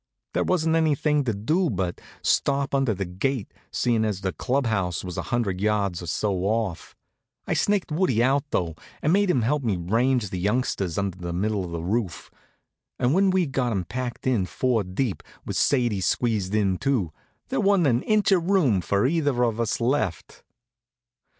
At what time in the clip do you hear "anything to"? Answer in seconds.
0.75-1.31